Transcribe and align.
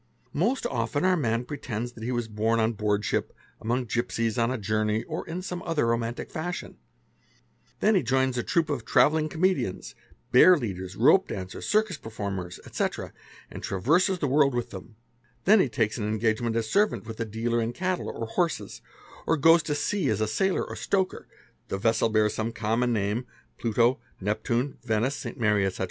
Most 0.33 0.65
often 0.65 1.05
our 1.05 1.15
man 1.15 1.45
pretend: 1.45 1.89
that 1.89 2.01
he 2.03 2.11
was 2.11 2.27
born 2.27 2.59
on 2.59 2.73
boardship, 2.73 3.35
among 3.61 3.85
gipsies, 3.85 4.35
on 4.35 4.49
a 4.49 4.57
journey, 4.57 5.03
or 5.03 5.27
in 5.27 5.43
some 5.43 5.61
other 5.61 5.85
romantic 5.85 6.31
fashion; 6.31 6.77
then 7.81 7.93
he 7.93 8.01
joins 8.01 8.35
a 8.35 8.41
troup 8.41 8.67
of 8.71 8.83
travelling 8.83 9.29
comedians 9.29 9.93
bearleaders, 10.33 10.95
rope 10.97 11.27
dancers, 11.27 11.67
circus 11.67 11.97
performers, 11.97 12.59
etc., 12.65 13.13
and 13.51 13.61
traverses 13.61 14.17
the 14.17 14.27
worl 14.27 14.49
with 14.49 14.71
them; 14.71 14.95
then 15.45 15.59
he 15.59 15.69
takes 15.69 15.99
an 15.99 16.07
engagement 16.09 16.55
as 16.55 16.67
servant 16.67 17.05
with 17.05 17.19
a 17.19 17.23
dealer 17.25 17.57
11 17.57 17.73
cattle 17.73 18.09
or 18.09 18.25
horses, 18.25 18.81
or 19.27 19.37
goes 19.37 19.61
to 19.61 19.75
sea 19.75 20.09
as 20.09 20.19
a 20.19 20.27
sailor 20.27 20.65
or 20.67 20.75
stoker, 20.75 21.27
the 21.67 21.77
vessel 21.77 22.09
bear 22.09 22.27
some 22.27 22.51
common 22.51 22.91
name 22.91 23.27
(Pluto, 23.59 23.99
Neptune, 24.19 24.79
Venice, 24.81 25.13
St. 25.15 25.39
Mary, 25.39 25.63
ete. 25.67 25.79